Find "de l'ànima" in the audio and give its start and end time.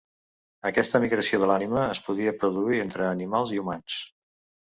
1.43-1.83